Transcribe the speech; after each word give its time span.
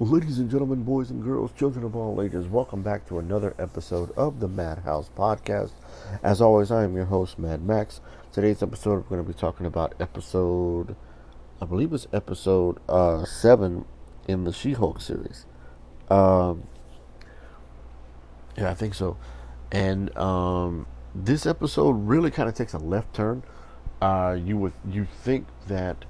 Ladies 0.00 0.38
and 0.38 0.48
gentlemen, 0.48 0.84
boys 0.84 1.10
and 1.10 1.24
girls, 1.24 1.50
children 1.58 1.84
of 1.84 1.96
all 1.96 2.22
ages, 2.22 2.46
welcome 2.46 2.82
back 2.82 3.04
to 3.08 3.18
another 3.18 3.52
episode 3.58 4.12
of 4.12 4.38
the 4.38 4.46
Madhouse 4.46 5.10
Podcast. 5.16 5.72
As 6.22 6.40
always, 6.40 6.70
I 6.70 6.84
am 6.84 6.94
your 6.94 7.06
host, 7.06 7.36
Mad 7.36 7.64
Max. 7.64 8.00
Today's 8.30 8.62
episode, 8.62 8.92
we're 8.92 9.16
going 9.16 9.24
to 9.24 9.26
be 9.26 9.36
talking 9.36 9.66
about 9.66 9.94
episode, 9.98 10.94
I 11.60 11.64
believe 11.64 11.92
it's 11.92 12.06
episode 12.12 12.78
uh, 12.88 13.24
7 13.24 13.84
in 14.28 14.44
the 14.44 14.52
She 14.52 14.74
Hulk 14.74 15.00
series. 15.00 15.46
Um, 16.08 16.62
yeah, 18.56 18.70
I 18.70 18.74
think 18.74 18.94
so. 18.94 19.16
And 19.72 20.16
um, 20.16 20.86
this 21.12 21.44
episode 21.44 22.06
really 22.06 22.30
kind 22.30 22.48
of 22.48 22.54
takes 22.54 22.72
a 22.72 22.78
left 22.78 23.16
turn. 23.16 23.42
Uh, 24.00 24.38
you 24.40 24.58
would 24.58 24.74
you 24.88 25.08
think 25.24 25.48
that 25.66 26.04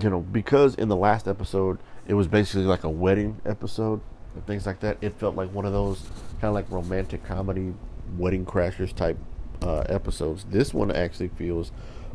you 0.00 0.08
know 0.08 0.20
because 0.20 0.76
in 0.76 0.86
the 0.86 0.94
last 0.94 1.26
episode 1.26 1.80
it 2.06 2.14
was 2.14 2.28
basically 2.28 2.64
like 2.64 2.84
a 2.84 2.90
wedding 2.90 3.40
episode 3.44 4.00
and 4.34 4.46
things 4.46 4.66
like 4.66 4.80
that. 4.80 4.98
It 5.00 5.14
felt 5.14 5.34
like 5.34 5.52
one 5.52 5.64
of 5.64 5.72
those 5.72 6.00
kind 6.40 6.44
of 6.44 6.54
like 6.54 6.70
romantic 6.70 7.24
comedy 7.24 7.74
wedding 8.16 8.46
crashers 8.46 8.94
type 8.94 9.18
uh, 9.62 9.80
episodes. 9.88 10.44
This 10.50 10.72
one 10.72 10.90
actually 10.90 11.28
feels 11.28 11.72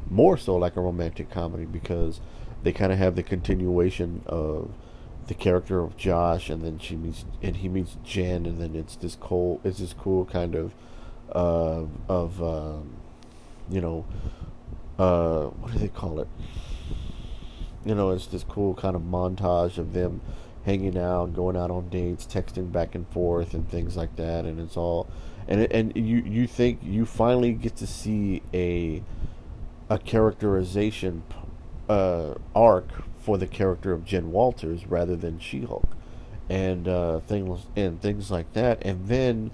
more 0.10 0.38
so 0.38 0.56
like 0.56 0.76
a 0.76 0.82
romantic 0.82 1.30
comedy 1.30 1.66
because 1.66 2.22
they 2.64 2.72
kind 2.72 2.92
of 2.92 2.98
have 2.98 3.16
the 3.16 3.24
continuation 3.24 4.22
of 4.28 4.72
the 5.28 5.34
character 5.34 5.80
of 5.82 5.96
Josh, 5.98 6.50
and 6.50 6.64
then 6.64 6.78
she 6.80 6.96
meets 6.96 7.26
and 7.42 7.58
he 7.58 7.70
meets 7.70 7.98
Jen, 8.04 8.46
and 8.46 8.60
then 8.60 8.76
it's 8.76 8.96
this 8.96 9.16
cool, 9.16 9.62
it's 9.64 9.80
this 9.80 9.94
cool 9.94 10.26
kind 10.26 10.56
of 10.56 10.74
uh, 11.32 11.86
of 12.10 12.42
um, 12.42 12.98
you 13.70 13.82
know 13.82 14.06
uh, 15.00 15.46
what 15.46 15.72
do 15.72 15.80
they 15.80 15.88
call 15.88 16.20
it? 16.20 16.28
You 17.86 17.96
know, 17.96 18.12
it's 18.12 18.28
this 18.28 18.44
cool 18.44 18.74
kind 18.74 18.96
of 18.96 19.02
montage 19.02 19.78
of 19.78 19.94
them 19.94 20.22
hanging 20.66 20.98
out, 20.98 21.34
going 21.34 21.58
out 21.58 21.72
on 21.72 21.90
dates, 21.90 22.26
texting 22.26 22.72
back 22.72 22.94
and 22.94 23.08
forth, 23.10 23.54
and 23.54 23.70
things 23.70 23.98
like 23.98 24.16
that. 24.16 24.46
And 24.46 24.60
it's 24.60 24.78
all, 24.78 25.08
and 25.48 25.72
and 25.72 25.96
you 25.96 26.18
you 26.18 26.48
think 26.48 26.80
you 26.84 27.06
finally 27.06 27.54
get 27.54 27.76
to 27.78 27.88
see 27.88 28.44
a 28.54 29.04
a 29.90 29.98
characterization 29.98 31.24
uh, 31.90 32.36
arc 32.56 33.04
for 33.20 33.38
the 33.38 33.48
character 33.48 33.92
of 33.92 34.06
Jen 34.06 34.32
Walters 34.32 34.88
rather 34.88 35.16
than 35.16 35.40
She-Hulk, 35.40 35.90
and 36.50 36.88
uh, 36.88 37.20
things 37.22 37.68
and 37.76 38.02
things 38.02 38.32
like 38.32 38.54
that. 38.54 38.80
And 38.84 39.08
then, 39.08 39.52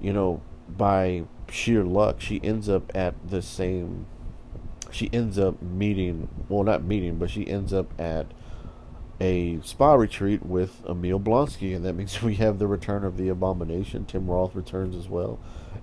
you 0.00 0.12
know, 0.12 0.42
by 0.68 1.24
sheer 1.50 1.84
luck, 1.84 2.20
she 2.20 2.40
ends 2.44 2.68
up 2.68 2.92
at 2.94 3.14
the 3.28 3.42
same 3.42 4.06
she 4.92 5.10
ends 5.12 5.38
up 5.38 5.60
meeting, 5.62 6.28
well, 6.48 6.64
not 6.64 6.82
meeting, 6.82 7.16
but 7.16 7.30
she 7.30 7.46
ends 7.48 7.72
up 7.72 7.92
at 8.00 8.26
a 9.20 9.60
spa 9.62 9.94
retreat 9.94 10.44
with 10.44 10.82
Emil 10.88 11.20
Blonsky, 11.20 11.74
and 11.74 11.84
that 11.84 11.94
means 11.94 12.22
we 12.22 12.36
have 12.36 12.58
the 12.58 12.66
return 12.66 13.04
of 13.04 13.16
the 13.16 13.28
Abomination. 13.28 14.04
Tim 14.04 14.26
Roth 14.26 14.54
returns 14.54 14.96
as 14.96 15.08
well, 15.08 15.38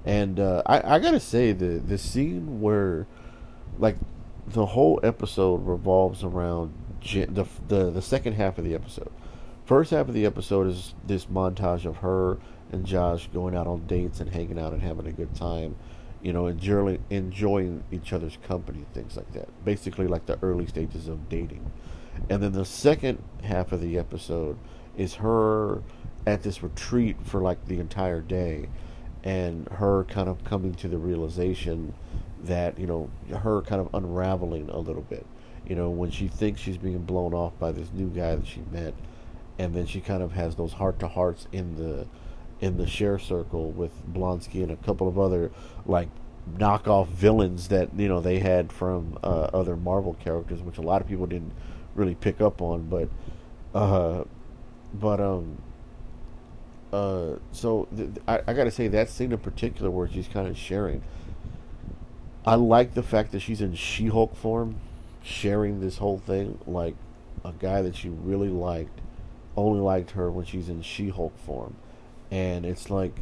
and 0.06 0.40
uh, 0.40 0.64
I, 0.66 0.96
I 0.96 1.00
gotta 1.00 1.20
say 1.20 1.52
the 1.52 1.80
the 1.80 1.98
scene 1.98 2.62
where, 2.62 3.06
like, 3.78 3.98
the 4.48 4.68
whole 4.68 5.00
episode 5.04 5.66
revolves 5.68 6.24
around 6.24 6.74
the 7.02 7.48
the 7.68 7.92
the 7.92 8.02
second 8.02 8.34
half 8.34 8.58
of 8.58 8.66
the 8.66 8.74
episode. 8.74 9.12
First 9.66 9.92
half 9.92 10.08
of 10.08 10.14
the 10.14 10.26
episode 10.26 10.68
is 10.68 10.96
this 11.06 11.26
montage 11.26 11.86
of 11.86 11.98
her 11.98 12.38
and 12.72 12.86
Josh 12.86 13.28
going 13.34 13.56
out 13.56 13.68
on 13.68 13.86
dates 13.86 14.20
and 14.20 14.30
hanging 14.30 14.60
out 14.60 14.74
and 14.74 14.82
having 14.82 15.08
a 15.08 15.12
good 15.12 15.36
time 15.36 15.76
you 16.22 16.34
know, 16.34 16.48
enjoying 16.48 17.04
enjoying 17.10 17.84
each 17.92 18.14
other's 18.14 18.38
company, 18.48 18.86
things 18.94 19.16
like 19.16 19.32
that. 19.34 19.48
Basically, 19.64 20.08
like 20.08 20.26
the 20.26 20.40
early 20.42 20.68
stages 20.68 21.08
of 21.08 21.30
dating. 21.30 21.72
And 22.30 22.42
then 22.42 22.52
the 22.52 22.66
second 22.66 23.22
half 23.44 23.72
of 23.72 23.82
the 23.82 23.98
episode 23.98 24.58
is 24.96 25.16
her 25.16 25.84
at 26.26 26.44
this 26.44 26.64
retreat 26.64 27.18
for 27.24 27.42
like 27.42 27.66
the 27.66 27.80
entire 27.80 28.22
day, 28.22 28.70
and 29.24 29.68
her 29.70 30.04
kind 30.06 30.28
of 30.28 30.44
coming 30.44 30.74
to 30.76 30.88
the 30.88 30.98
realization 30.98 31.94
that 32.44 32.78
you 32.80 32.88
know 32.88 33.10
her 33.40 33.62
kind 33.62 33.82
of 33.82 33.90
unraveling 33.94 34.70
a 34.70 34.80
little 34.80 35.04
bit. 35.04 35.26
You 35.68 35.76
know, 35.76 35.90
when 35.90 36.12
she 36.12 36.28
thinks 36.28 36.62
she's 36.62 36.78
being 36.78 37.00
blown 37.00 37.34
off 37.34 37.58
by 37.60 37.72
this 37.72 37.90
new 37.94 38.10
guy 38.10 38.36
that 38.36 38.48
she 38.48 38.62
met, 38.72 38.94
and 39.60 39.74
then 39.74 39.86
she 39.86 40.02
kind 40.02 40.24
of 40.24 40.32
has 40.32 40.56
those 40.56 40.74
heart 40.74 41.00
to 41.00 41.08
hearts 41.08 41.48
in 41.52 41.76
the 41.76 42.08
in 42.60 42.78
the 42.78 42.88
share 42.88 43.20
circle 43.20 43.72
with 43.72 43.92
Blonsky 44.12 44.64
and 44.64 44.72
a 44.72 44.76
couple 44.78 45.08
of 45.08 45.20
other 45.20 45.52
like 45.86 46.10
knockoff 46.56 47.08
villains 47.08 47.68
that 47.68 47.90
you 47.98 48.08
know 48.08 48.22
they 48.22 48.40
had 48.40 48.72
from 48.72 49.18
uh, 49.24 49.50
other 49.54 49.76
Marvel 49.76 50.14
characters, 50.16 50.62
which 50.62 50.78
a 50.78 50.82
lot 50.82 51.02
of 51.02 51.08
people 51.08 51.26
didn't 51.26 51.54
really 51.96 52.16
pick 52.16 52.42
up 52.42 52.62
on. 52.62 52.88
But, 52.88 53.10
uh, 53.74 54.24
but 54.94 55.20
um, 55.20 55.58
uh, 56.92 57.36
so 57.52 57.88
th- 57.96 58.10
I, 58.28 58.42
I 58.48 58.54
got 58.54 58.64
to 58.66 58.72
say 58.72 58.88
that 58.88 59.10
scene 59.10 59.32
in 59.32 59.40
particular 59.40 59.92
where 59.92 60.08
she's 60.08 60.28
kind 60.28 60.48
of 60.48 60.58
sharing. 60.58 61.04
I 62.46 62.56
like 62.56 62.94
the 62.94 63.04
fact 63.04 63.34
that 63.34 63.42
she's 63.42 63.60
in 63.60 63.76
She-Hulk 63.76 64.38
form, 64.38 64.80
sharing 65.22 65.82
this 65.82 65.98
whole 65.98 66.18
thing 66.18 66.58
like 66.66 66.96
a 67.44 67.52
guy 67.52 67.82
that 67.82 67.94
she 67.94 68.08
really 68.08 68.48
liked, 68.48 69.02
only 69.58 69.82
liked 69.82 70.12
her 70.12 70.32
when 70.32 70.46
she's 70.46 70.70
in 70.70 70.82
She-Hulk 70.82 71.38
form 71.38 71.76
and 72.32 72.66
it's 72.66 72.90
like 72.90 73.20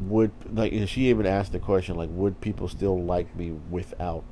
would 0.00 0.32
like 0.52 0.72
she 0.88 1.08
even 1.08 1.26
asked 1.26 1.52
the 1.52 1.58
question 1.58 1.96
like 1.96 2.10
would 2.12 2.40
people 2.40 2.68
still 2.68 3.00
like 3.00 3.34
me 3.36 3.52
without 3.70 4.24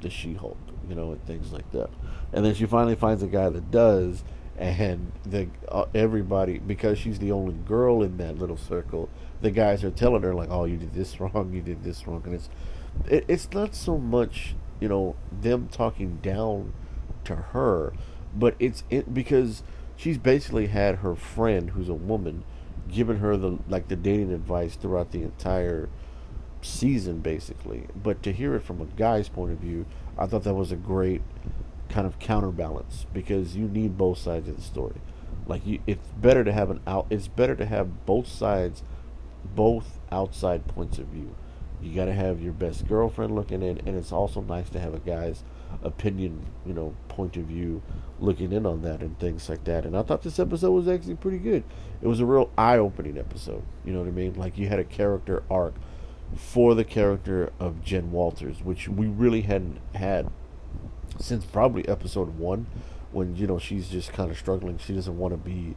the 0.00 0.10
she-hulk 0.10 0.58
you 0.88 0.94
know 0.94 1.12
and 1.12 1.26
things 1.26 1.52
like 1.52 1.70
that. 1.72 1.90
And 2.32 2.44
then 2.44 2.54
she 2.54 2.66
finally 2.66 2.96
finds 2.96 3.22
a 3.22 3.26
guy 3.26 3.48
that 3.48 3.70
does 3.70 4.24
and 4.58 5.12
the 5.24 5.48
uh, 5.68 5.84
everybody 5.94 6.58
because 6.58 6.98
she's 6.98 7.18
the 7.18 7.30
only 7.32 7.52
girl 7.52 8.02
in 8.02 8.16
that 8.16 8.38
little 8.38 8.56
circle 8.56 9.10
the 9.42 9.50
guys 9.50 9.84
are 9.84 9.90
telling 9.90 10.22
her 10.22 10.34
like 10.34 10.48
oh 10.50 10.64
you 10.64 10.78
did 10.78 10.94
this 10.94 11.20
wrong 11.20 11.52
you 11.52 11.60
did 11.60 11.84
this 11.84 12.06
wrong 12.06 12.22
and 12.24 12.34
it's 12.34 12.48
it, 13.06 13.24
it's 13.28 13.50
not 13.52 13.74
so 13.74 13.98
much 13.98 14.54
you 14.80 14.88
know 14.88 15.14
them 15.30 15.68
talking 15.70 16.18
down 16.22 16.72
to 17.24 17.36
her 17.36 17.92
but 18.34 18.54
it's 18.58 18.82
it 18.88 19.12
because 19.12 19.62
she's 19.94 20.16
basically 20.16 20.68
had 20.68 20.96
her 20.96 21.14
friend 21.14 21.70
who's 21.70 21.90
a 21.90 21.94
woman 21.94 22.42
given 22.90 23.18
her 23.18 23.36
the 23.36 23.58
like 23.68 23.88
the 23.88 23.96
dating 23.96 24.32
advice 24.32 24.76
throughout 24.76 25.12
the 25.12 25.22
entire 25.22 25.88
season 26.62 27.20
basically. 27.20 27.86
But 27.94 28.22
to 28.22 28.32
hear 28.32 28.54
it 28.54 28.62
from 28.62 28.80
a 28.80 28.86
guy's 28.86 29.28
point 29.28 29.52
of 29.52 29.58
view 29.58 29.86
i 30.18 30.26
thought 30.26 30.44
that 30.44 30.54
was 30.54 30.72
a 30.72 30.76
great 30.76 31.20
kind 31.88 32.06
of 32.06 32.18
counterbalance 32.18 33.06
because 33.12 33.56
you 33.56 33.68
need 33.68 33.96
both 33.96 34.18
sides 34.18 34.48
of 34.48 34.56
the 34.56 34.62
story. 34.62 34.96
Like 35.46 35.64
you, 35.66 35.80
it's 35.86 36.08
better 36.16 36.42
to 36.42 36.52
have 36.52 36.70
an 36.70 36.80
out 36.86 37.06
it's 37.10 37.28
better 37.28 37.54
to 37.54 37.66
have 37.66 38.06
both 38.06 38.26
sides 38.26 38.82
both 39.54 39.98
outside 40.10 40.66
points 40.66 40.98
of 40.98 41.06
view. 41.06 41.34
You 41.80 41.94
got 41.94 42.06
to 42.06 42.12
have 42.12 42.40
your 42.40 42.52
best 42.52 42.88
girlfriend 42.88 43.34
looking 43.34 43.62
in 43.62 43.78
and 43.86 43.96
it's 43.96 44.12
also 44.12 44.40
nice 44.40 44.68
to 44.70 44.80
have 44.80 44.94
a 44.94 44.98
guy's 44.98 45.44
opinion 45.82 46.46
you 46.64 46.72
know 46.72 46.94
point 47.08 47.36
of 47.36 47.44
view 47.44 47.82
looking 48.18 48.52
in 48.52 48.64
on 48.64 48.82
that 48.82 49.00
and 49.00 49.18
things 49.18 49.48
like 49.48 49.64
that. 49.64 49.84
And 49.84 49.96
i 49.96 50.02
thought 50.02 50.22
this 50.22 50.38
episode 50.38 50.70
was 50.72 50.88
actually 50.88 51.16
pretty 51.16 51.38
good. 51.38 51.64
It 52.02 52.08
was 52.08 52.20
a 52.20 52.26
real 52.26 52.50
eye-opening 52.56 53.18
episode 53.18 53.62
you 53.84 53.92
know 53.92 54.00
what 54.00 54.08
i 54.08 54.12
mean? 54.12 54.34
Like 54.34 54.58
you 54.58 54.68
had 54.68 54.78
a 54.78 54.84
character 54.84 55.42
arc 55.50 55.74
for 56.34 56.74
the 56.74 56.84
character 56.84 57.52
of 57.60 57.84
jen 57.84 58.10
walters 58.10 58.60
which 58.60 58.88
we 58.88 59.06
really 59.06 59.42
hadn't 59.42 59.78
had 59.94 60.28
since 61.20 61.44
probably 61.44 61.86
episode 61.88 62.36
one 62.36 62.66
when 63.12 63.36
you 63.36 63.46
know 63.46 63.58
she's 63.58 63.88
just 63.88 64.12
kind 64.12 64.30
of 64.30 64.38
struggling. 64.38 64.78
She 64.78 64.94
doesn't 64.94 65.16
want 65.16 65.32
to 65.32 65.38
be 65.38 65.74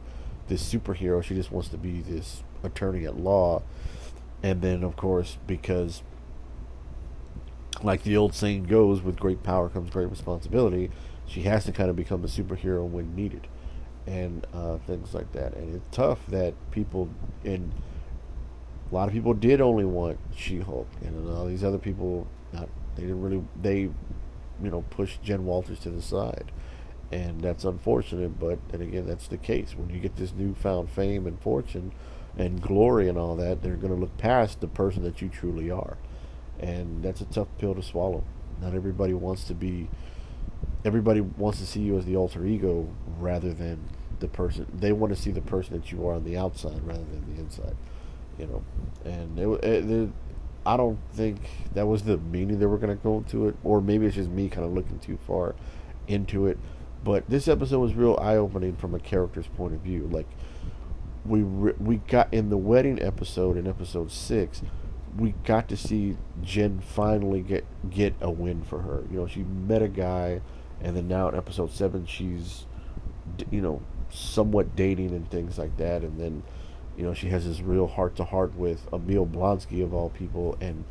this 0.48 0.62
superhero. 0.72 1.22
She 1.22 1.34
just 1.34 1.50
wants 1.50 1.68
to 1.70 1.78
be 1.78 2.02
this 2.02 2.42
attorney 2.62 3.06
at 3.06 3.16
law. 3.16 3.62
And 4.42 4.62
then 4.62 4.82
of 4.82 4.96
course 4.96 5.38
because 5.46 6.02
like 7.82 8.02
the 8.02 8.16
old 8.16 8.34
saying 8.34 8.64
goes 8.64 9.02
with 9.02 9.18
great 9.18 9.42
power 9.42 9.68
comes 9.68 9.90
great 9.90 10.10
responsibility. 10.10 10.90
She 11.26 11.42
has 11.42 11.64
to 11.64 11.72
kind 11.72 11.90
of 11.90 11.96
become 11.96 12.24
a 12.24 12.28
superhero 12.28 12.86
when 12.86 13.14
needed 13.14 13.46
and 14.06 14.46
uh, 14.52 14.78
things 14.78 15.14
like 15.14 15.32
that. 15.32 15.54
And 15.54 15.76
it's 15.76 15.96
tough 15.96 16.26
that 16.28 16.54
people 16.70 17.08
and 17.44 17.72
a 18.90 18.94
lot 18.94 19.08
of 19.08 19.14
people 19.14 19.34
did 19.34 19.60
only 19.60 19.84
want 19.84 20.18
she-hulk 20.34 20.88
and 21.02 21.30
all 21.30 21.46
these 21.46 21.62
other 21.62 21.78
people 21.78 22.26
not 22.52 22.68
they 22.96 23.02
didn't 23.02 23.22
really 23.22 23.44
they 23.60 23.78
you 23.82 24.70
know 24.70 24.82
push 24.90 25.18
jen 25.22 25.44
walters 25.44 25.78
to 25.80 25.90
the 25.90 26.02
side. 26.02 26.52
And 27.12 27.40
that's 27.40 27.64
unfortunate 27.64 28.38
but 28.38 28.58
and 28.72 28.82
again 28.82 29.06
that's 29.06 29.28
the 29.28 29.38
case. 29.38 29.74
When 29.76 29.90
you 29.90 30.00
get 30.00 30.16
this 30.16 30.32
newfound 30.34 30.90
fame 30.90 31.26
and 31.26 31.40
fortune 31.40 31.92
and 32.36 32.60
glory 32.60 33.08
and 33.08 33.18
all 33.18 33.36
that, 33.36 33.62
they're 33.62 33.76
going 33.76 33.94
to 33.94 34.00
look 34.00 34.16
past 34.16 34.60
the 34.60 34.68
person 34.68 35.02
that 35.02 35.20
you 35.20 35.28
truly 35.28 35.70
are. 35.70 35.96
And 36.60 37.02
that's 37.02 37.20
a 37.20 37.24
tough 37.24 37.48
pill 37.58 37.74
to 37.74 37.82
swallow. 37.82 38.22
Not 38.60 38.74
everybody 38.74 39.14
wants 39.14 39.44
to 39.44 39.54
be, 39.54 39.88
everybody 40.84 41.20
wants 41.20 41.58
to 41.60 41.66
see 41.66 41.80
you 41.80 41.96
as 41.98 42.04
the 42.04 42.16
alter 42.16 42.44
ego 42.44 42.88
rather 43.18 43.52
than 43.52 43.80
the 44.20 44.28
person. 44.28 44.66
They 44.72 44.92
want 44.92 45.14
to 45.14 45.20
see 45.20 45.30
the 45.30 45.40
person 45.40 45.74
that 45.80 45.90
you 45.90 46.06
are 46.06 46.14
on 46.14 46.24
the 46.24 46.36
outside 46.36 46.86
rather 46.86 47.04
than 47.04 47.34
the 47.34 47.40
inside, 47.40 47.76
you 48.38 48.46
know. 48.46 48.62
And 49.04 49.38
it, 49.38 49.64
it, 49.64 49.90
it 49.90 50.10
I 50.66 50.76
don't 50.76 50.98
think 51.14 51.38
that 51.74 51.86
was 51.86 52.02
the 52.02 52.18
meaning 52.18 52.58
they 52.58 52.66
were 52.66 52.78
going 52.78 52.96
to 52.96 53.02
go 53.02 53.18
into 53.18 53.48
it, 53.48 53.56
or 53.64 53.80
maybe 53.80 54.06
it's 54.06 54.16
just 54.16 54.28
me 54.28 54.48
kind 54.48 54.66
of 54.66 54.72
looking 54.74 54.98
too 54.98 55.18
far 55.26 55.54
into 56.06 56.46
it. 56.46 56.58
But 57.02 57.28
this 57.30 57.48
episode 57.48 57.78
was 57.78 57.94
real 57.94 58.18
eye 58.20 58.36
opening 58.36 58.76
from 58.76 58.94
a 58.94 58.98
character's 58.98 59.46
point 59.46 59.74
of 59.74 59.80
view. 59.80 60.08
Like 60.10 60.28
we 61.24 61.42
re- 61.42 61.74
we 61.78 61.96
got 61.96 62.32
in 62.32 62.50
the 62.50 62.58
wedding 62.58 63.00
episode 63.02 63.56
in 63.56 63.66
episode 63.66 64.10
six, 64.12 64.62
we 65.16 65.34
got 65.44 65.68
to 65.68 65.76
see 65.76 66.16
Jen 66.42 66.80
finally 66.80 67.40
get 67.40 67.64
get 67.90 68.14
a 68.20 68.30
win 68.30 68.62
for 68.62 68.80
her. 68.80 69.04
You 69.10 69.18
know, 69.18 69.26
she 69.26 69.40
met 69.42 69.82
a 69.82 69.88
guy, 69.88 70.40
and 70.80 70.96
then 70.96 71.08
now 71.08 71.28
in 71.28 71.34
episode 71.34 71.72
seven, 71.72 72.06
she's 72.06 72.66
you 73.50 73.60
know 73.60 73.82
somewhat 74.10 74.74
dating 74.76 75.10
and 75.10 75.30
things 75.30 75.58
like 75.58 75.76
that, 75.78 76.02
and 76.02 76.20
then 76.20 76.42
you 76.96 77.04
know 77.04 77.14
she 77.14 77.28
has 77.28 77.46
this 77.46 77.60
real 77.60 77.86
heart 77.86 78.16
to 78.16 78.24
heart 78.24 78.54
with 78.54 78.86
Emil 78.92 79.26
Blonsky 79.26 79.82
of 79.82 79.92
all 79.92 80.10
people, 80.10 80.56
and 80.60 80.84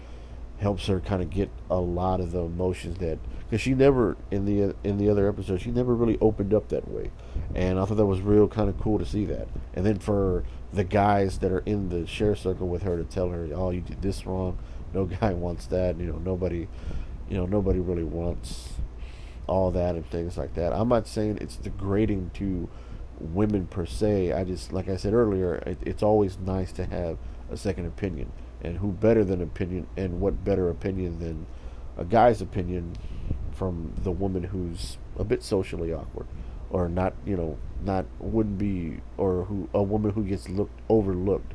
helps 0.59 0.87
her 0.87 0.99
kind 0.99 1.21
of 1.21 1.29
get 1.29 1.49
a 1.69 1.79
lot 1.79 2.19
of 2.19 2.31
the 2.31 2.39
emotions 2.39 2.97
that 2.99 3.17
because 3.45 3.61
she 3.61 3.73
never 3.73 4.17
in 4.29 4.45
the 4.45 4.75
in 4.83 4.97
the 4.97 5.09
other 5.09 5.27
episode 5.27 5.61
she 5.61 5.71
never 5.71 5.95
really 5.95 6.17
opened 6.21 6.53
up 6.53 6.69
that 6.69 6.87
way, 6.89 7.11
and 7.55 7.79
I 7.79 7.85
thought 7.85 7.97
that 7.97 8.05
was 8.05 8.21
real 8.21 8.47
kind 8.47 8.69
of 8.69 8.79
cool 8.79 8.99
to 8.99 9.05
see 9.05 9.25
that. 9.25 9.47
And 9.73 9.85
then 9.85 9.99
for 9.99 10.43
the 10.71 10.83
guys 10.83 11.39
that 11.39 11.51
are 11.51 11.63
in 11.65 11.89
the 11.89 12.05
share 12.05 12.35
circle 12.35 12.67
with 12.67 12.83
her 12.83 12.97
to 12.97 13.03
tell 13.03 13.29
her, 13.29 13.47
"Oh, 13.53 13.71
you 13.71 13.81
did 13.81 14.01
this 14.01 14.25
wrong." 14.25 14.57
No 14.93 15.05
guy 15.21 15.33
wants 15.33 15.65
that. 15.67 15.99
You 15.99 16.07
know, 16.07 16.17
nobody, 16.17 16.67
you 17.29 17.37
know, 17.37 17.45
nobody 17.45 17.79
really 17.79 18.03
wants 18.03 18.69
all 19.47 19.71
that 19.71 19.95
and 19.95 20.09
things 20.09 20.37
like 20.37 20.53
that. 20.55 20.73
I'm 20.73 20.89
not 20.89 21.07
saying 21.07 21.39
it's 21.41 21.55
degrading 21.55 22.31
to 22.35 22.69
women 23.19 23.67
per 23.67 23.85
se. 23.85 24.31
I 24.31 24.43
just, 24.43 24.71
like 24.71 24.87
I 24.87 24.95
said 24.95 25.13
earlier, 25.13 25.55
it, 25.65 25.77
it's 25.81 26.03
always 26.03 26.37
nice 26.37 26.71
to 26.73 26.85
have 26.85 27.17
a 27.49 27.57
second 27.57 27.87
opinion. 27.87 28.31
And 28.61 28.77
who 28.77 28.91
better 28.91 29.23
than 29.23 29.41
opinion, 29.41 29.87
and 29.95 30.19
what 30.19 30.43
better 30.43 30.69
opinion 30.69 31.19
than 31.19 31.45
a 31.97 32.03
guy's 32.03 32.41
opinion 32.41 32.95
from 33.53 33.93
the 34.03 34.11
woman 34.11 34.43
who's 34.43 34.97
a 35.17 35.23
bit 35.23 35.43
socially 35.43 35.93
awkward 35.93 36.27
or 36.69 36.87
not, 36.87 37.13
you 37.25 37.35
know, 37.35 37.57
not 37.83 38.05
wouldn't 38.19 38.57
be 38.57 39.01
or 39.17 39.45
who 39.45 39.69
a 39.73 39.81
woman 39.81 40.11
who 40.11 40.23
gets 40.23 40.49
looked 40.49 40.79
overlooked 40.89 41.53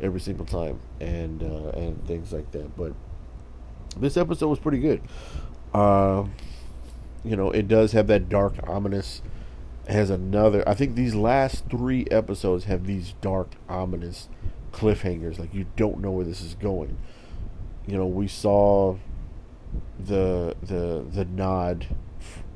every 0.00 0.20
single 0.20 0.46
time 0.46 0.80
and 1.00 1.42
uh, 1.42 1.70
and 1.70 2.06
things 2.06 2.32
like 2.32 2.50
that. 2.52 2.76
But 2.76 2.94
this 3.96 4.16
episode 4.16 4.48
was 4.48 4.58
pretty 4.58 4.78
good. 4.78 5.02
Uh, 5.74 6.24
you 7.24 7.36
know, 7.36 7.50
it 7.50 7.68
does 7.68 7.92
have 7.92 8.06
that 8.08 8.28
dark, 8.28 8.54
ominous. 8.68 9.22
Has 9.88 10.10
another. 10.10 10.66
I 10.68 10.74
think 10.74 10.94
these 10.94 11.12
last 11.14 11.64
three 11.68 12.06
episodes 12.08 12.64
have 12.64 12.86
these 12.86 13.14
dark, 13.20 13.50
ominous 13.68 14.28
cliffhangers. 14.72 15.38
Like 15.38 15.54
you 15.54 15.66
don't 15.76 16.00
know 16.00 16.10
where 16.10 16.24
this 16.24 16.40
is 16.40 16.54
going. 16.54 16.96
You 17.86 17.96
know, 17.96 18.06
we 18.06 18.28
saw 18.28 18.96
the 19.98 20.56
the 20.62 21.04
the 21.08 21.24
nod 21.24 21.86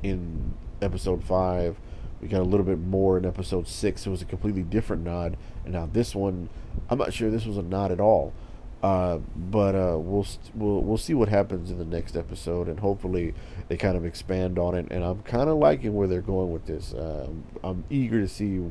in 0.03 0.53
episode 0.81 1.23
five. 1.23 1.77
We 2.21 2.27
got 2.27 2.41
a 2.41 2.45
little 2.45 2.65
bit 2.65 2.79
more 2.79 3.17
in 3.17 3.25
episode 3.25 3.67
six. 3.67 4.07
It 4.07 4.09
was 4.09 4.21
a 4.21 4.25
completely 4.25 4.63
different 4.63 5.03
nod, 5.03 5.37
and 5.63 5.73
now 5.73 5.87
this 5.91 6.15
one, 6.15 6.49
I'm 6.89 6.97
not 6.97 7.13
sure 7.13 7.29
this 7.29 7.45
was 7.45 7.57
a 7.57 7.61
nod 7.61 7.91
at 7.91 7.99
all. 7.99 8.33
Uh, 8.81 9.17
but 9.35 9.75
uh, 9.75 9.97
we'll 9.97 10.25
we'll 10.53 10.81
we'll 10.81 10.97
see 10.97 11.13
what 11.13 11.29
happens 11.29 11.71
in 11.71 11.77
the 11.77 11.85
next 11.85 12.15
episode, 12.15 12.67
and 12.67 12.79
hopefully 12.79 13.33
they 13.67 13.77
kind 13.77 13.97
of 13.97 14.05
expand 14.05 14.59
on 14.59 14.75
it. 14.75 14.87
And 14.91 15.03
I'm 15.03 15.23
kind 15.23 15.49
of 15.49 15.57
liking 15.57 15.93
where 15.95 16.07
they're 16.07 16.21
going 16.21 16.51
with 16.51 16.65
this. 16.67 16.93
Uh, 16.93 17.29
I'm 17.63 17.83
eager 17.89 18.21
to 18.21 18.27
see. 18.27 18.61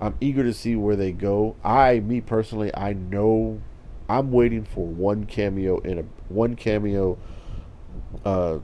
I'm 0.00 0.14
eager 0.20 0.42
to 0.44 0.52
see 0.52 0.76
where 0.76 0.96
they 0.96 1.12
go. 1.12 1.56
I, 1.64 2.00
me 2.00 2.20
personally, 2.20 2.74
I 2.74 2.92
know 2.92 3.60
I'm 4.08 4.30
waiting 4.30 4.64
for 4.64 4.86
one 4.86 5.26
cameo 5.26 5.78
in 5.78 5.98
a 5.98 6.04
one 6.28 6.56
cameo 6.56 7.18
uh, 8.24 8.58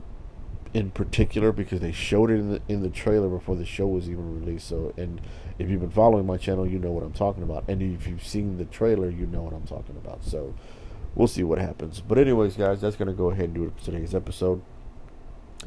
in 0.73 0.91
particular 0.91 1.51
because 1.51 1.81
they 1.81 1.91
showed 1.91 2.31
it 2.31 2.35
in 2.35 2.51
the 2.51 2.61
in 2.67 2.81
the 2.81 2.89
trailer 2.89 3.29
before 3.29 3.55
the 3.55 3.65
show 3.65 3.87
was 3.87 4.09
even 4.09 4.39
released. 4.39 4.67
So, 4.67 4.93
and 4.97 5.21
if 5.59 5.69
you've 5.69 5.81
been 5.81 5.89
following 5.89 6.25
my 6.25 6.37
channel, 6.37 6.67
you 6.67 6.79
know 6.79 6.91
what 6.91 7.03
I'm 7.03 7.13
talking 7.13 7.43
about, 7.43 7.65
and 7.67 7.81
if 7.81 8.07
you've 8.07 8.25
seen 8.25 8.57
the 8.57 8.65
trailer, 8.65 9.09
you 9.09 9.25
know 9.25 9.43
what 9.43 9.53
I'm 9.53 9.67
talking 9.67 9.97
about. 9.97 10.23
So, 10.23 10.55
we'll 11.15 11.27
see 11.27 11.43
what 11.43 11.59
happens. 11.59 12.01
But 12.01 12.17
anyways, 12.17 12.55
guys, 12.55 12.81
that's 12.81 12.95
gonna 12.95 13.13
go 13.13 13.29
ahead 13.29 13.45
and 13.45 13.53
do 13.53 13.65
it 13.65 13.73
for 13.77 13.85
today's 13.85 14.15
episode. 14.15 14.61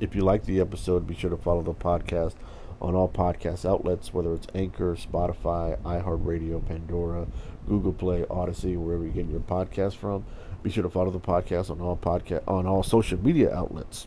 If 0.00 0.14
you 0.14 0.22
like 0.22 0.44
the 0.44 0.60
episode, 0.60 1.06
be 1.06 1.14
sure 1.14 1.30
to 1.30 1.36
follow 1.36 1.62
the 1.62 1.74
podcast 1.74 2.34
on 2.80 2.94
all 2.94 3.08
podcast 3.08 3.68
outlets, 3.68 4.14
whether 4.14 4.32
it's 4.34 4.46
Anchor, 4.54 4.94
Spotify, 4.94 5.78
iHeartRadio, 5.82 6.66
Pandora, 6.66 7.26
Google 7.68 7.92
Play, 7.92 8.22
Audacy, 8.22 8.76
wherever 8.76 9.04
you 9.04 9.10
get 9.10 9.26
your 9.26 9.40
podcast 9.40 9.96
from. 9.96 10.24
Be 10.62 10.70
sure 10.70 10.82
to 10.82 10.90
follow 10.90 11.10
the 11.10 11.20
podcast 11.20 11.70
on 11.70 11.80
all 11.80 11.96
podcast 11.96 12.42
on 12.48 12.66
all 12.66 12.82
social 12.82 13.18
media 13.22 13.54
outlets. 13.54 14.06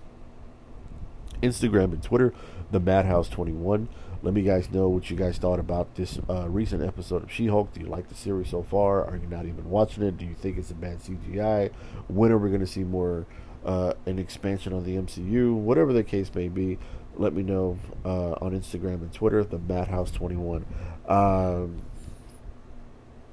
Instagram 1.42 1.94
and 1.94 2.04
Twitter, 2.04 2.34
the 2.72 2.80
Madhouse 2.80 3.30
21. 3.30 3.88
Let 4.24 4.34
me 4.36 4.44
guys 4.44 4.70
know 4.70 4.88
what 4.88 5.10
you 5.10 5.18
guys 5.18 5.38
thought 5.38 5.60
about 5.60 5.96
this 5.96 6.20
uh, 6.30 6.48
recent 6.48 6.84
episode 6.84 7.24
of 7.24 7.32
She-Hulk. 7.32 7.74
Do 7.74 7.82
you 7.82 7.88
like 7.88 8.08
the 8.08 8.16
series 8.16 8.50
so 8.50 8.62
far? 8.62 9.04
Are 9.04 9.16
you 9.16 9.28
not 9.28 9.46
even 9.46 9.68
watching 9.70 10.04
it? 10.04 10.18
Do 10.18 10.26
you 10.26 10.36
think 10.36 10.60
it's 10.60 10.70
a 10.70 10.76
bad 10.76 11.00
CGI? 11.00 11.72
When 12.08 12.32
are 12.32 12.38
we 12.38 12.50
going 12.50 12.62
to 12.62 12.68
see 12.68 12.84
more 12.84 13.26
uh, 13.66 13.94
an 14.06 14.20
expansion 14.20 14.74
on 14.74 14.84
the 14.84 14.96
MCU? 14.96 15.56
Whatever 15.56 15.92
the 15.92 16.04
case 16.04 16.30
may 16.36 16.50
be, 16.50 16.78
let 17.16 17.34
me 17.34 17.44
know 17.44 17.78
uh, 18.06 18.32
on 18.34 18.52
Instagram 18.52 19.02
and 19.02 19.14
Twitter, 19.14 19.44
the 19.44 19.60
Madhouse 19.60 20.12
21. 20.12 20.66
Um, 21.08 21.82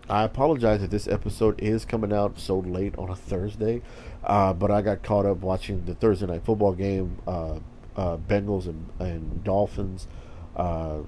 I 0.09 0.23
apologize 0.25 0.81
that 0.81 0.91
this 0.91 1.07
episode 1.07 1.61
is 1.61 1.85
coming 1.85 2.13
out 2.15 2.41
so 2.41 2.59
late 2.59 2.97
on 2.97 3.11
a 3.11 3.17
Thursday, 3.17 3.83
uh, 4.25 4.55
but 4.55 4.71
I 4.71 4.81
got 4.81 5.03
caught 5.03 5.27
up 5.27 5.39
watching 5.39 5.85
the 5.85 5.95
Thursday 5.95 6.27
night 6.27 6.45
football 6.45 6.73
game, 6.73 7.19
uh, 7.27 7.59
uh, 7.95 8.17
Bengals 8.17 8.67
and, 8.67 8.89
and 8.99 9.45
Dolphins. 9.45 10.07
Uh, 10.57 11.01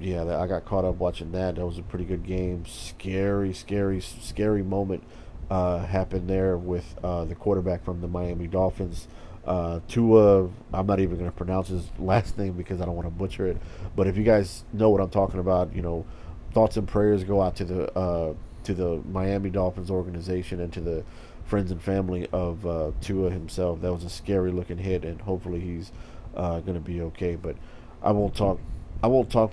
yeah, 0.00 0.40
I 0.40 0.46
got 0.46 0.64
caught 0.64 0.86
up 0.86 0.96
watching 0.96 1.32
that. 1.32 1.56
That 1.56 1.66
was 1.66 1.78
a 1.78 1.82
pretty 1.82 2.06
good 2.06 2.24
game. 2.24 2.64
Scary, 2.66 3.52
scary, 3.52 4.00
scary 4.00 4.62
moment 4.62 5.04
uh, 5.50 5.80
happened 5.80 6.28
there 6.28 6.56
with 6.56 6.96
the 7.02 7.36
quarterback 7.38 7.84
from 7.84 8.00
the 8.00 8.08
Miami 8.08 8.46
Dolphins. 8.46 9.06
Uh, 9.46 9.80
Tua, 9.88 10.48
I'm 10.72 10.86
not 10.86 11.00
even 11.00 11.16
going 11.16 11.30
to 11.30 11.36
pronounce 11.36 11.68
his 11.68 11.88
last 11.98 12.36
name 12.38 12.54
because 12.54 12.80
I 12.80 12.84
don't 12.84 12.96
want 12.96 13.06
to 13.06 13.10
butcher 13.14 13.46
it. 13.46 13.58
But 13.94 14.06
if 14.06 14.16
you 14.16 14.24
guys 14.24 14.64
know 14.72 14.90
what 14.90 15.00
I'm 15.00 15.10
talking 15.10 15.40
about, 15.40 15.74
you 15.74 15.82
know, 15.82 16.04
thoughts 16.52 16.76
and 16.76 16.88
prayers 16.88 17.22
go 17.24 17.42
out 17.42 17.56
to 17.56 17.64
the 17.64 17.98
uh, 17.98 18.34
to 18.64 18.74
the 18.74 19.02
Miami 19.10 19.50
Dolphins 19.50 19.90
organization 19.90 20.60
and 20.60 20.72
to 20.72 20.80
the 20.80 21.04
friends 21.44 21.70
and 21.70 21.80
family 21.80 22.26
of 22.32 22.66
uh, 22.66 22.90
Tua 23.00 23.30
himself. 23.30 23.80
That 23.80 23.92
was 23.92 24.04
a 24.04 24.10
scary 24.10 24.50
looking 24.50 24.78
hit, 24.78 25.04
and 25.04 25.20
hopefully 25.20 25.60
he's 25.60 25.92
uh, 26.34 26.60
going 26.60 26.74
to 26.74 26.80
be 26.80 27.00
okay. 27.02 27.36
But 27.36 27.56
I 28.02 28.10
won't 28.12 28.34
talk. 28.34 28.58
I 29.02 29.06
won't 29.06 29.30
talk 29.30 29.52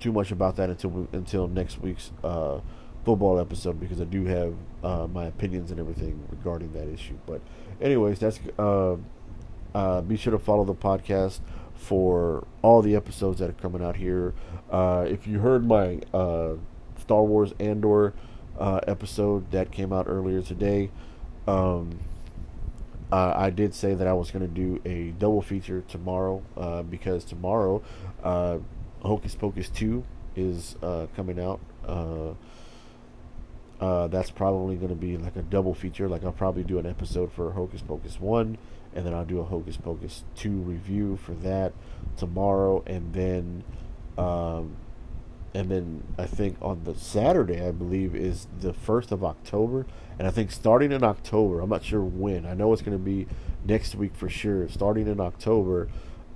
too 0.00 0.12
much 0.12 0.30
about 0.30 0.56
that 0.56 0.70
until 0.70 0.90
we, 0.90 1.06
until 1.12 1.48
next 1.48 1.80
week's 1.80 2.10
uh, 2.24 2.60
football 3.04 3.38
episode 3.38 3.78
because 3.78 4.00
I 4.00 4.04
do 4.04 4.24
have 4.24 4.54
uh, 4.82 5.06
my 5.06 5.26
opinions 5.26 5.70
and 5.70 5.80
everything 5.80 6.22
regarding 6.30 6.72
that 6.72 6.88
issue. 6.88 7.18
But 7.26 7.40
anyways, 7.80 8.18
that's 8.18 8.40
uh, 9.76 9.98
uh, 9.98 10.00
be 10.00 10.16
sure 10.16 10.30
to 10.30 10.38
follow 10.38 10.64
the 10.64 10.74
podcast 10.74 11.40
for 11.74 12.46
all 12.62 12.80
the 12.80 12.96
episodes 12.96 13.40
that 13.40 13.50
are 13.50 13.54
coming 13.54 13.84
out 13.84 13.96
here. 13.96 14.32
Uh, 14.70 15.04
if 15.06 15.26
you 15.26 15.40
heard 15.40 15.66
my 15.66 16.00
uh, 16.14 16.54
Star 16.98 17.22
Wars 17.22 17.52
Andor 17.60 18.14
uh, 18.58 18.80
episode 18.86 19.50
that 19.50 19.70
came 19.70 19.92
out 19.92 20.06
earlier 20.08 20.40
today, 20.40 20.90
um, 21.46 21.98
uh, 23.12 23.34
I 23.36 23.50
did 23.50 23.74
say 23.74 23.94
that 23.94 24.06
I 24.06 24.14
was 24.14 24.30
going 24.30 24.48
to 24.48 24.52
do 24.52 24.80
a 24.86 25.10
double 25.18 25.42
feature 25.42 25.84
tomorrow 25.86 26.42
uh, 26.56 26.82
because 26.82 27.24
tomorrow 27.24 27.82
uh, 28.24 28.58
Hocus 29.02 29.34
Pocus 29.34 29.68
2 29.68 30.02
is 30.36 30.76
coming 31.14 31.38
out. 31.38 31.60
that's 34.10 34.30
probably 34.30 34.76
going 34.76 34.88
to 34.88 34.94
be 34.94 35.18
like 35.18 35.36
a 35.36 35.42
double 35.42 35.74
feature. 35.74 36.08
Like 36.08 36.24
I'll 36.24 36.32
probably 36.32 36.64
do 36.64 36.78
an 36.78 36.86
episode 36.86 37.30
for 37.30 37.52
Hocus 37.52 37.82
Pocus 37.82 38.18
1 38.18 38.56
and 38.96 39.04
then 39.04 39.12
I'll 39.12 39.26
do 39.26 39.40
a 39.40 39.44
Hocus 39.44 39.76
Pocus 39.76 40.24
2 40.36 40.50
review 40.50 41.16
for 41.16 41.32
that 41.34 41.74
tomorrow, 42.16 42.82
and 42.86 43.12
then, 43.12 43.62
um, 44.16 44.74
and 45.52 45.70
then 45.70 46.02
I 46.18 46.24
think 46.24 46.56
on 46.62 46.84
the 46.84 46.94
Saturday, 46.94 47.64
I 47.64 47.72
believe, 47.72 48.16
is 48.16 48.46
the 48.58 48.72
1st 48.72 49.12
of 49.12 49.22
October, 49.22 49.84
and 50.18 50.26
I 50.26 50.30
think 50.30 50.50
starting 50.50 50.92
in 50.92 51.04
October, 51.04 51.60
I'm 51.60 51.68
not 51.68 51.84
sure 51.84 52.00
when, 52.00 52.46
I 52.46 52.54
know 52.54 52.72
it's 52.72 52.80
going 52.80 52.96
to 52.96 53.04
be 53.04 53.26
next 53.66 53.94
week 53.94 54.14
for 54.14 54.30
sure, 54.30 54.66
starting 54.70 55.06
in 55.06 55.20
October, 55.20 55.88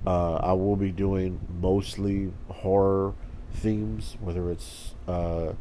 uh, 0.05 0.35
I 0.35 0.53
will 0.53 0.75
be 0.75 0.91
doing 0.91 1.39
mostly 1.59 2.31
horror 2.47 3.13
themes, 3.53 4.17
whether 4.21 4.51
it's, 4.51 4.93
uh, 5.07 5.53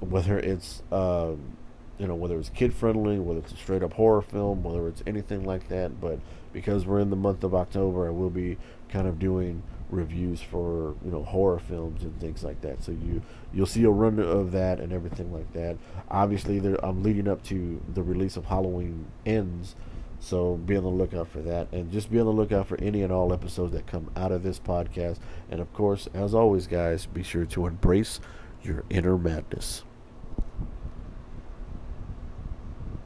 whether 0.00 0.40
it's, 0.40 0.82
um, 0.90 1.56
you 1.98 2.06
know, 2.06 2.14
whether 2.14 2.38
it's 2.38 2.48
kid 2.50 2.74
friendly, 2.74 3.18
whether 3.18 3.40
it's 3.40 3.52
a 3.52 3.56
straight 3.56 3.82
up 3.82 3.94
horror 3.94 4.22
film, 4.22 4.62
whether 4.62 4.86
it's 4.88 5.02
anything 5.06 5.44
like 5.44 5.68
that. 5.68 6.00
But 6.00 6.20
because 6.52 6.86
we're 6.86 7.00
in 7.00 7.10
the 7.10 7.16
month 7.16 7.44
of 7.44 7.54
October, 7.54 8.06
I 8.06 8.10
will 8.10 8.30
be 8.30 8.56
kind 8.88 9.06
of 9.06 9.18
doing 9.18 9.62
reviews 9.90 10.40
for 10.42 10.94
you 11.04 11.10
know 11.10 11.24
horror 11.24 11.58
films 11.58 12.02
and 12.02 12.18
things 12.20 12.44
like 12.44 12.60
that. 12.60 12.82
So 12.82 12.92
you 12.92 13.22
you'll 13.52 13.66
see 13.66 13.84
a 13.84 13.90
run 13.90 14.18
of 14.18 14.52
that 14.52 14.80
and 14.80 14.92
everything 14.92 15.32
like 15.32 15.52
that. 15.54 15.76
Obviously, 16.10 16.58
there, 16.58 16.82
I'm 16.84 17.02
leading 17.02 17.28
up 17.28 17.42
to 17.44 17.80
the 17.92 18.02
release 18.02 18.36
of 18.36 18.46
Halloween 18.46 19.06
Ends 19.26 19.74
So 20.20 20.56
be 20.56 20.76
on 20.76 20.82
the 20.82 20.88
lookout 20.90 21.28
for 21.28 21.40
that. 21.42 21.68
And 21.72 21.92
just 21.92 22.10
be 22.10 22.18
on 22.18 22.26
the 22.26 22.32
lookout 22.32 22.66
for 22.66 22.78
any 22.80 23.02
and 23.02 23.12
all 23.12 23.32
episodes 23.32 23.72
that 23.72 23.86
come 23.86 24.10
out 24.16 24.32
of 24.32 24.42
this 24.42 24.58
podcast. 24.58 25.18
And 25.50 25.60
of 25.60 25.72
course, 25.72 26.08
as 26.14 26.34
always, 26.34 26.66
guys, 26.66 27.06
be 27.06 27.22
sure 27.22 27.46
to 27.46 27.66
embrace 27.66 28.20
your 28.62 28.84
inner 28.90 29.16
madness. 29.16 29.84